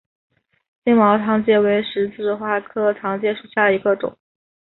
[0.83, 4.17] 星毛糖芥为十字花科糖芥属下的一个种。